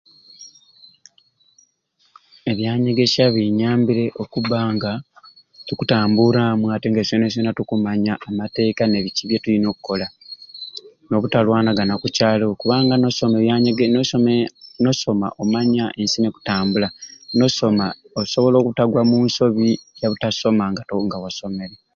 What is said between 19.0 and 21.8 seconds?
munsobi yabutasoma nga wasomere.